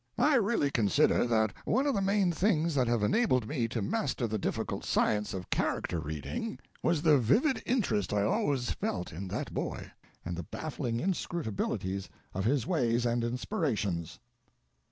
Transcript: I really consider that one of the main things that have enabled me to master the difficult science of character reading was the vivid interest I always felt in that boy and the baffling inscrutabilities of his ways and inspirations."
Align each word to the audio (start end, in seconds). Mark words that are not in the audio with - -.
I 0.17 0.33
really 0.33 0.71
consider 0.71 1.27
that 1.27 1.53
one 1.63 1.85
of 1.85 1.93
the 1.93 2.01
main 2.01 2.31
things 2.31 2.73
that 2.73 2.87
have 2.87 3.03
enabled 3.03 3.47
me 3.47 3.67
to 3.67 3.83
master 3.83 4.25
the 4.25 4.39
difficult 4.39 4.83
science 4.83 5.31
of 5.31 5.51
character 5.51 5.99
reading 5.99 6.57
was 6.81 7.03
the 7.03 7.19
vivid 7.19 7.61
interest 7.67 8.11
I 8.11 8.23
always 8.23 8.71
felt 8.71 9.13
in 9.13 9.27
that 9.27 9.53
boy 9.53 9.91
and 10.25 10.35
the 10.35 10.41
baffling 10.49 10.99
inscrutabilities 10.99 12.09
of 12.33 12.45
his 12.45 12.65
ways 12.65 13.05
and 13.05 13.23
inspirations." 13.23 14.19